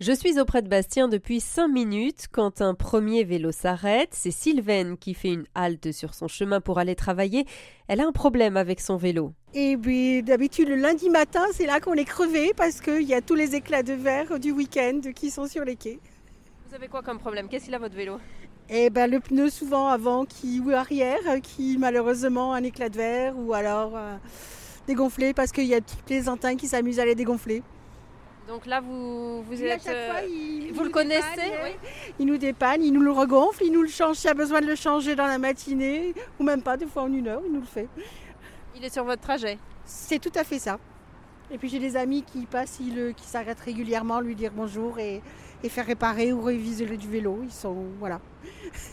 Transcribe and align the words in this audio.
Je 0.00 0.10
suis 0.10 0.40
auprès 0.40 0.60
de 0.60 0.68
Bastien 0.68 1.06
depuis 1.06 1.38
5 1.38 1.68
minutes 1.68 2.26
quand 2.32 2.60
un 2.60 2.74
premier 2.74 3.22
vélo 3.22 3.52
s'arrête. 3.52 4.08
C'est 4.10 4.32
Sylvaine 4.32 4.98
qui 4.98 5.14
fait 5.14 5.32
une 5.32 5.44
halte 5.54 5.92
sur 5.92 6.14
son 6.14 6.26
chemin 6.26 6.60
pour 6.60 6.80
aller 6.80 6.96
travailler. 6.96 7.46
Elle 7.86 8.00
a 8.00 8.06
un 8.06 8.10
problème 8.10 8.56
avec 8.56 8.80
son 8.80 8.96
vélo. 8.96 9.32
Et 9.54 9.76
puis 9.76 10.24
d'habitude 10.24 10.68
le 10.68 10.74
lundi 10.74 11.10
matin, 11.10 11.44
c'est 11.52 11.66
là 11.66 11.78
qu'on 11.78 11.94
est 11.94 12.04
crevé 12.04 12.52
parce 12.56 12.80
qu'il 12.80 13.02
y 13.02 13.14
a 13.14 13.20
tous 13.20 13.36
les 13.36 13.54
éclats 13.54 13.84
de 13.84 13.92
verre 13.92 14.40
du 14.40 14.50
week-end 14.50 15.00
qui 15.14 15.30
sont 15.30 15.46
sur 15.46 15.64
les 15.64 15.76
quais. 15.76 16.00
Vous 16.68 16.74
avez 16.74 16.88
quoi 16.88 17.02
comme 17.02 17.20
problème? 17.20 17.46
Qu'est-ce 17.48 17.66
qu'il 17.66 17.74
a 17.76 17.78
votre 17.78 17.94
vélo? 17.94 18.18
Et 18.68 18.90
ben 18.90 19.08
le 19.08 19.20
pneu 19.20 19.48
souvent 19.48 19.86
avant 19.86 20.24
qui 20.24 20.58
ou 20.58 20.70
arrière 20.70 21.20
qui 21.40 21.78
malheureusement 21.78 22.52
un 22.52 22.64
éclat 22.64 22.88
de 22.88 22.96
verre 22.96 23.38
ou 23.38 23.54
alors 23.54 23.96
euh, 23.96 24.16
dégonflé 24.88 25.34
parce 25.34 25.52
qu'il 25.52 25.66
y 25.66 25.74
a 25.74 25.80
toutes 25.80 26.10
les 26.10 26.28
antennes 26.28 26.56
qui 26.56 26.66
s'amusent 26.66 26.98
à 26.98 27.04
les 27.04 27.14
dégonfler. 27.14 27.62
Donc 28.48 28.66
là, 28.66 28.80
vous, 28.80 29.42
vous 29.42 29.52
Lui, 29.52 29.70
à 29.70 29.74
êtes. 29.76 29.84
chaque 29.84 29.94
euh, 29.94 30.10
fois, 30.12 30.20
il, 30.22 30.70
vous 30.72 30.80
il 30.82 30.84
le 30.86 30.90
connaissez, 30.90 31.22
dépanne, 31.36 31.50
oui. 31.64 31.88
Il 32.18 32.26
nous 32.26 32.36
dépanne, 32.36 32.82
il 32.82 32.92
nous 32.92 33.00
le 33.00 33.10
regonfle, 33.10 33.64
il 33.64 33.72
nous 33.72 33.82
le 33.82 33.88
change 33.88 34.16
s'il 34.16 34.28
y 34.28 34.30
a 34.30 34.34
besoin 34.34 34.60
de 34.60 34.66
le 34.66 34.74
changer 34.74 35.14
dans 35.16 35.26
la 35.26 35.38
matinée, 35.38 36.12
ou 36.38 36.44
même 36.44 36.60
pas, 36.62 36.76
des 36.76 36.86
fois 36.86 37.02
en 37.04 37.12
une 37.12 37.26
heure, 37.28 37.40
il 37.46 37.52
nous 37.52 37.60
le 37.60 37.66
fait. 37.66 37.88
Il 38.76 38.84
est 38.84 38.92
sur 38.92 39.04
votre 39.04 39.22
trajet. 39.22 39.58
C'est 39.86 40.18
tout 40.18 40.32
à 40.34 40.44
fait 40.44 40.58
ça. 40.58 40.78
Et 41.50 41.58
puis 41.58 41.68
j'ai 41.68 41.78
des 41.78 41.96
amis 41.96 42.22
qui 42.22 42.46
passent, 42.46 42.78
ils 42.80 42.94
le- 42.94 43.12
qui 43.12 43.24
s'arrêtent 43.26 43.60
régulièrement, 43.60 44.20
lui 44.20 44.34
dire 44.34 44.50
bonjour 44.54 44.98
et, 44.98 45.22
et 45.62 45.68
faire 45.68 45.86
réparer 45.86 46.32
ou 46.32 46.42
réviser 46.42 46.84
le 46.86 46.96
du 46.96 47.08
vélo. 47.08 47.40
Ils 47.44 47.52
sont 47.52 47.84
voilà. 47.98 48.20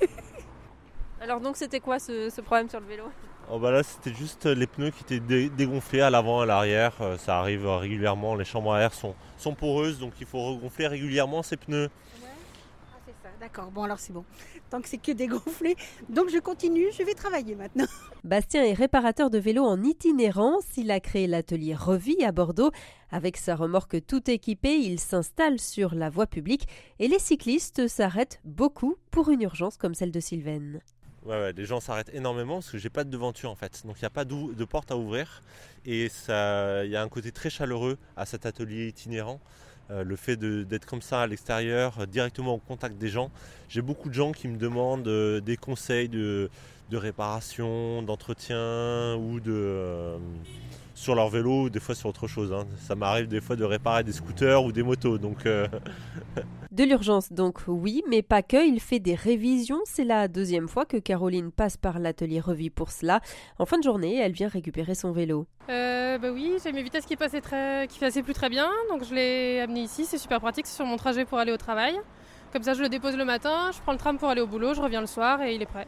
Alors 1.20 1.40
donc, 1.40 1.56
c'était 1.56 1.80
quoi 1.80 1.98
ce, 1.98 2.28
ce 2.30 2.40
problème 2.42 2.68
sur 2.68 2.80
le 2.80 2.86
vélo? 2.86 3.04
Oh 3.50 3.58
bah 3.58 3.70
là 3.70 3.82
c'était 3.82 4.14
juste 4.14 4.46
les 4.46 4.66
pneus 4.66 4.90
qui 4.90 5.02
étaient 5.04 5.20
dé- 5.20 5.50
dégonflés 5.50 6.00
à 6.00 6.10
l'avant 6.10 6.40
et 6.40 6.44
à 6.44 6.46
l'arrière. 6.46 6.92
Euh, 7.00 7.18
Ça 7.18 7.38
arrive 7.38 7.66
euh, 7.66 7.76
régulièrement. 7.76 8.34
Les 8.34 8.44
chambres 8.44 8.72
à 8.72 8.80
air 8.80 8.94
sont, 8.94 9.14
sont 9.38 9.54
poreuses 9.54 9.98
donc 9.98 10.12
il 10.20 10.26
faut 10.26 10.42
regonfler 10.42 10.86
régulièrement 10.86 11.42
ces 11.42 11.56
pneus. 11.56 11.90
Ah, 12.22 12.96
c'est 13.06 13.12
ça, 13.22 13.28
d'accord. 13.40 13.70
Bon 13.70 13.82
alors 13.82 13.98
c'est 13.98 14.12
bon. 14.14 14.24
Tant 14.70 14.80
que 14.80 14.88
c'est 14.88 14.98
que 14.98 15.12
dégonflé, 15.12 15.76
donc 16.08 16.30
je 16.32 16.38
continue, 16.38 16.86
je 16.98 17.02
vais 17.04 17.12
travailler 17.14 17.54
maintenant. 17.54 17.84
Bastien 18.24 18.64
est 18.64 18.72
réparateur 18.72 19.28
de 19.28 19.38
vélos 19.38 19.66
en 19.66 19.82
itinérance. 19.84 20.64
Il 20.78 20.90
a 20.90 20.98
créé 20.98 21.26
l'atelier 21.26 21.74
Revie 21.74 22.24
à 22.24 22.32
Bordeaux. 22.32 22.70
Avec 23.10 23.36
sa 23.36 23.54
remorque 23.54 24.04
tout 24.06 24.28
équipée, 24.30 24.76
il 24.76 24.98
s'installe 24.98 25.60
sur 25.60 25.94
la 25.94 26.08
voie 26.08 26.26
publique 26.26 26.66
et 26.98 27.06
les 27.08 27.18
cyclistes 27.18 27.86
s'arrêtent 27.88 28.40
beaucoup 28.44 28.96
pour 29.10 29.28
une 29.28 29.42
urgence 29.42 29.76
comme 29.76 29.94
celle 29.94 30.10
de 30.10 30.20
Sylvaine. 30.20 30.80
Ouais, 31.24 31.40
ouais, 31.40 31.52
les 31.54 31.64
gens 31.64 31.80
s'arrêtent 31.80 32.12
énormément 32.12 32.56
parce 32.56 32.70
que 32.70 32.78
j'ai 32.78 32.90
pas 32.90 33.04
de 33.04 33.10
devanture 33.10 33.50
en 33.50 33.54
fait. 33.54 33.82
Donc 33.86 33.96
il 33.96 34.02
n'y 34.02 34.06
a 34.06 34.10
pas 34.10 34.24
de 34.24 34.64
porte 34.64 34.90
à 34.90 34.96
ouvrir. 34.96 35.42
Et 35.86 36.06
il 36.28 36.90
y 36.90 36.96
a 36.96 37.02
un 37.02 37.08
côté 37.08 37.32
très 37.32 37.50
chaleureux 37.50 37.96
à 38.16 38.26
cet 38.26 38.46
atelier 38.46 38.88
itinérant. 38.88 39.40
Euh, 39.90 40.02
le 40.02 40.16
fait 40.16 40.36
d'être 40.36 40.86
comme 40.86 41.02
ça 41.02 41.20
à 41.20 41.26
l'extérieur, 41.26 42.00
euh, 42.00 42.06
directement 42.06 42.54
au 42.54 42.58
contact 42.58 42.96
des 42.96 43.08
gens. 43.08 43.30
J'ai 43.68 43.82
beaucoup 43.82 44.08
de 44.08 44.14
gens 44.14 44.32
qui 44.32 44.48
me 44.48 44.56
demandent 44.56 45.06
euh, 45.08 45.40
des 45.40 45.58
conseils 45.58 46.08
de, 46.08 46.48
réparation, 46.90 48.02
d'entretien 48.02 49.16
ou 49.16 49.40
de 49.40 50.14
sur 50.94 51.16
leur 51.16 51.28
vélo 51.28 51.64
ou 51.64 51.70
des 51.70 51.80
fois 51.80 51.94
sur 51.96 52.08
autre 52.08 52.28
chose. 52.28 52.52
hein. 52.52 52.66
Ça 52.78 52.94
m'arrive 52.94 53.26
des 53.26 53.40
fois 53.40 53.56
de 53.56 53.64
réparer 53.64 54.04
des 54.04 54.12
scooters 54.12 54.62
ou 54.64 54.70
des 54.72 54.84
motos. 54.84 55.18
Donc 55.18 55.46
De 56.74 56.82
l'urgence 56.82 57.32
donc 57.32 57.60
oui, 57.68 58.02
mais 58.08 58.22
pas 58.22 58.42
que, 58.42 58.66
il 58.66 58.80
fait 58.80 58.98
des 58.98 59.14
révisions. 59.14 59.78
C'est 59.84 60.02
la 60.02 60.26
deuxième 60.26 60.66
fois 60.66 60.84
que 60.84 60.96
Caroline 60.96 61.52
passe 61.52 61.76
par 61.76 62.00
l'atelier 62.00 62.40
Revie 62.40 62.68
pour 62.68 62.90
cela. 62.90 63.20
En 63.60 63.64
fin 63.64 63.78
de 63.78 63.84
journée, 63.84 64.16
elle 64.16 64.32
vient 64.32 64.48
récupérer 64.48 64.96
son 64.96 65.12
vélo. 65.12 65.46
Euh, 65.70 66.18
bah 66.18 66.32
oui, 66.32 66.56
j'ai 66.64 66.72
mes 66.72 66.82
vitesses 66.82 67.06
qui 67.06 67.14
passaient 67.14 67.40
très, 67.40 67.86
qui 67.86 68.00
passaient 68.00 68.24
plus 68.24 68.34
très 68.34 68.48
bien, 68.48 68.68
donc 68.90 69.04
je 69.04 69.14
l'ai 69.14 69.60
amené 69.60 69.82
ici. 69.82 70.04
C'est 70.04 70.18
super 70.18 70.40
pratique, 70.40 70.66
c'est 70.66 70.74
sur 70.74 70.84
mon 70.84 70.96
trajet 70.96 71.24
pour 71.24 71.38
aller 71.38 71.52
au 71.52 71.56
travail. 71.56 71.94
Comme 72.52 72.64
ça, 72.64 72.74
je 72.74 72.82
le 72.82 72.88
dépose 72.88 73.16
le 73.16 73.24
matin, 73.24 73.70
je 73.72 73.80
prends 73.80 73.92
le 73.92 73.98
tram 73.98 74.18
pour 74.18 74.28
aller 74.28 74.40
au 74.40 74.48
boulot, 74.48 74.74
je 74.74 74.80
reviens 74.80 75.00
le 75.00 75.06
soir 75.06 75.42
et 75.42 75.54
il 75.54 75.62
est 75.62 75.66
prêt. 75.66 75.86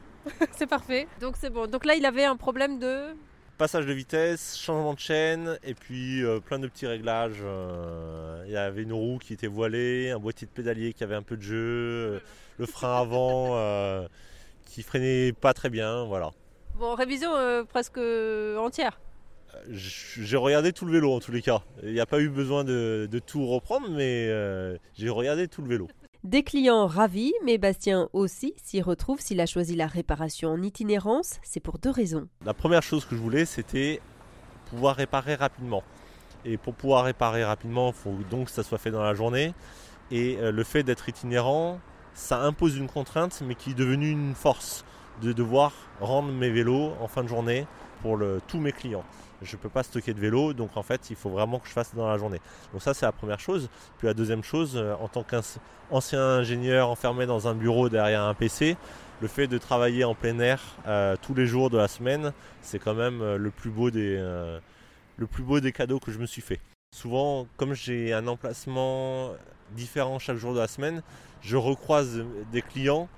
c'est 0.50 0.66
parfait. 0.66 1.06
Donc 1.20 1.36
c'est 1.38 1.50
bon. 1.50 1.68
Donc 1.68 1.84
là, 1.84 1.94
il 1.94 2.04
avait 2.04 2.24
un 2.24 2.36
problème 2.36 2.80
de... 2.80 3.14
passage 3.54 3.86
de 3.86 3.92
vitesse, 3.92 4.58
changement 4.58 4.94
de 4.94 4.98
chaîne 4.98 5.58
et 5.62 5.74
puis 5.74 6.24
euh, 6.24 6.40
plein 6.40 6.58
de 6.58 6.66
petits 6.66 6.86
réglages. 6.86 7.40
euh, 7.42 8.42
Il 8.46 8.52
y 8.52 8.56
avait 8.56 8.82
une 8.82 8.92
roue 8.92 9.18
qui 9.18 9.32
était 9.32 9.46
voilée, 9.46 10.10
un 10.10 10.18
boîtier 10.18 10.46
de 10.46 10.52
pédalier 10.52 10.92
qui 10.92 11.04
avait 11.04 11.14
un 11.14 11.22
peu 11.22 11.36
de 11.36 11.42
jeu, 11.42 11.56
euh, 11.56 12.20
le 12.58 12.66
frein 12.66 13.00
avant 13.00 14.06
qui 14.66 14.82
freinait 14.82 15.32
pas 15.32 15.54
très 15.54 15.70
bien. 15.70 16.04
Voilà. 16.04 16.30
Bon, 16.76 16.94
révision 16.94 17.30
presque 17.66 17.98
entière. 18.58 19.00
J'ai 19.70 20.36
regardé 20.36 20.72
tout 20.72 20.84
le 20.84 20.92
vélo 20.92 21.12
en 21.12 21.20
tous 21.20 21.30
les 21.30 21.42
cas. 21.42 21.62
Il 21.82 21.92
n'y 21.92 22.00
a 22.00 22.06
pas 22.06 22.20
eu 22.20 22.28
besoin 22.28 22.64
de, 22.64 23.08
de 23.10 23.18
tout 23.20 23.46
reprendre, 23.46 23.88
mais 23.88 24.28
j'ai 24.96 25.08
regardé 25.08 25.46
tout 25.48 25.62
le 25.62 25.68
vélo. 25.68 25.88
Des 26.24 26.42
clients 26.42 26.86
ravis, 26.86 27.34
mais 27.44 27.58
Bastien 27.58 28.08
aussi 28.14 28.54
s'y 28.56 28.80
retrouve 28.80 29.20
s'il 29.20 29.42
a 29.42 29.46
choisi 29.46 29.76
la 29.76 29.86
réparation 29.86 30.48
en 30.48 30.62
itinérance. 30.62 31.38
C'est 31.42 31.60
pour 31.60 31.78
deux 31.78 31.90
raisons. 31.90 32.28
La 32.46 32.54
première 32.54 32.82
chose 32.82 33.04
que 33.04 33.14
je 33.14 33.20
voulais, 33.20 33.44
c'était 33.44 34.00
pouvoir 34.70 34.96
réparer 34.96 35.34
rapidement. 35.34 35.82
Et 36.46 36.56
pour 36.56 36.72
pouvoir 36.72 37.04
réparer 37.04 37.44
rapidement, 37.44 37.88
il 37.88 37.92
faut 37.92 38.16
donc 38.30 38.46
que 38.46 38.52
ça 38.52 38.62
soit 38.62 38.78
fait 38.78 38.90
dans 38.90 39.02
la 39.02 39.12
journée. 39.12 39.52
Et 40.10 40.38
euh, 40.38 40.50
le 40.50 40.64
fait 40.64 40.82
d'être 40.82 41.10
itinérant, 41.10 41.78
ça 42.14 42.40
impose 42.40 42.74
une 42.78 42.88
contrainte, 42.88 43.42
mais 43.46 43.54
qui 43.54 43.72
est 43.72 43.74
devenue 43.74 44.10
une 44.10 44.34
force 44.34 44.86
de 45.20 45.34
devoir 45.34 45.74
rendre 46.00 46.32
mes 46.32 46.48
vélos 46.48 46.94
en 47.02 47.06
fin 47.06 47.22
de 47.22 47.28
journée 47.28 47.66
pour 48.04 48.20
tous 48.46 48.60
mes 48.60 48.72
clients. 48.72 49.02
Je 49.40 49.56
ne 49.56 49.60
peux 49.60 49.70
pas 49.70 49.82
stocker 49.82 50.12
de 50.12 50.20
vélo, 50.20 50.52
donc 50.52 50.76
en 50.76 50.82
fait, 50.82 51.08
il 51.08 51.16
faut 51.16 51.30
vraiment 51.30 51.58
que 51.58 51.66
je 51.66 51.72
fasse 51.72 51.94
dans 51.94 52.06
la 52.06 52.18
journée. 52.18 52.40
Donc 52.72 52.82
ça, 52.82 52.92
c'est 52.92 53.06
la 53.06 53.12
première 53.12 53.40
chose. 53.40 53.70
Puis 53.98 54.06
la 54.06 54.12
deuxième 54.12 54.44
chose, 54.44 54.72
euh, 54.76 54.94
en 55.00 55.08
tant 55.08 55.24
qu'ancien 55.24 56.20
ingénieur 56.20 56.90
enfermé 56.90 57.24
dans 57.24 57.48
un 57.48 57.54
bureau 57.54 57.88
derrière 57.88 58.22
un 58.22 58.34
PC, 58.34 58.76
le 59.22 59.28
fait 59.28 59.46
de 59.46 59.56
travailler 59.56 60.04
en 60.04 60.14
plein 60.14 60.38
air 60.38 60.60
euh, 60.86 61.16
tous 61.20 61.34
les 61.34 61.46
jours 61.46 61.70
de 61.70 61.78
la 61.78 61.88
semaine, 61.88 62.32
c'est 62.60 62.78
quand 62.78 62.94
même 62.94 63.22
euh, 63.22 63.38
le 63.38 63.50
plus 63.50 63.70
beau 63.70 63.90
des 63.90 64.22
le 65.16 65.28
plus 65.28 65.44
beau 65.44 65.60
des 65.60 65.70
cadeaux 65.70 66.00
que 66.00 66.10
je 66.10 66.18
me 66.18 66.26
suis 66.26 66.42
fait. 66.42 66.60
Souvent, 66.94 67.46
comme 67.56 67.72
j'ai 67.72 68.12
un 68.12 68.26
emplacement 68.26 69.30
différent 69.70 70.18
chaque 70.18 70.36
jour 70.38 70.52
de 70.54 70.58
la 70.58 70.66
semaine, 70.66 71.02
je 71.40 71.56
recroise 71.56 72.24
des 72.52 72.62
clients. 72.62 73.08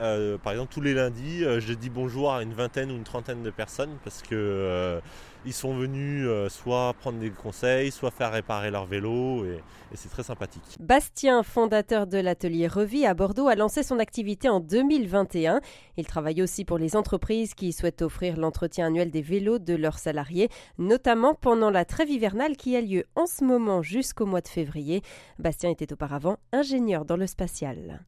Euh, 0.00 0.38
par 0.38 0.52
exemple, 0.52 0.72
tous 0.72 0.80
les 0.80 0.94
lundis, 0.94 1.44
euh, 1.44 1.60
je 1.60 1.72
dis 1.72 1.90
bonjour 1.90 2.32
à 2.32 2.42
une 2.42 2.52
vingtaine 2.52 2.90
ou 2.90 2.96
une 2.96 3.04
trentaine 3.04 3.42
de 3.42 3.50
personnes 3.50 3.96
parce 4.02 4.22
que 4.22 4.34
euh, 4.34 5.00
ils 5.46 5.52
sont 5.52 5.74
venus 5.74 6.26
euh, 6.26 6.48
soit 6.48 6.94
prendre 6.94 7.18
des 7.18 7.30
conseils, 7.30 7.90
soit 7.90 8.10
faire 8.10 8.32
réparer 8.32 8.70
leur 8.70 8.86
vélo 8.86 9.44
et, 9.44 9.60
c'est 9.94 10.08
très 10.08 10.24
sympathique. 10.24 10.62
Bastien, 10.80 11.44
fondateur 11.44 12.08
de 12.08 12.18
l'atelier 12.18 12.66
Revie 12.66 13.06
à 13.06 13.14
Bordeaux, 13.14 13.46
a 13.46 13.54
lancé 13.54 13.84
son 13.84 14.00
activité 14.00 14.48
en 14.48 14.58
2021. 14.58 15.60
Il 15.96 16.06
travaille 16.06 16.42
aussi 16.42 16.64
pour 16.64 16.78
les 16.78 16.96
entreprises 16.96 17.54
qui 17.54 17.72
souhaitent 17.72 18.02
offrir 18.02 18.36
l'entretien 18.36 18.86
annuel 18.86 19.12
des 19.12 19.22
vélos 19.22 19.60
de 19.60 19.74
leurs 19.74 20.00
salariés, 20.00 20.48
notamment 20.78 21.34
pendant 21.34 21.70
la 21.70 21.84
trêve 21.84 22.10
hivernale 22.10 22.56
qui 22.56 22.74
a 22.74 22.80
lieu 22.80 23.04
en 23.14 23.26
ce 23.26 23.44
moment 23.44 23.82
jusqu'au 23.82 24.26
mois 24.26 24.40
de 24.40 24.48
février. 24.48 25.02
Bastien 25.38 25.70
était 25.70 25.92
auparavant 25.92 26.38
ingénieur 26.52 27.04
dans 27.04 27.16
le 27.16 27.28
spatial. 27.28 28.00